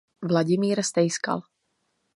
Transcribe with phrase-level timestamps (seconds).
[0.29, 1.41] Vladimír Stejskal.